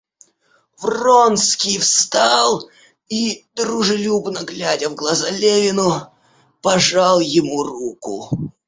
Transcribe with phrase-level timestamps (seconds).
[0.79, 2.67] Вронский встал
[3.07, 6.11] и, дружелюбно глядя в глаза Левину,
[6.63, 8.27] пожал ему руку.